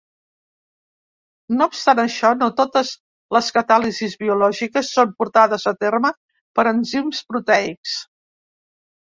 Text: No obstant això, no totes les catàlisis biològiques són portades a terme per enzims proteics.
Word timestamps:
No 1.57 1.67
obstant 1.71 2.01
això, 2.03 2.31
no 2.39 2.47
totes 2.61 2.93
les 3.37 3.51
catàlisis 3.59 4.17
biològiques 4.25 4.91
són 4.97 5.13
portades 5.21 5.67
a 5.75 5.75
terme 5.87 6.13
per 6.61 6.67
enzims 6.73 7.23
proteics. 7.31 7.95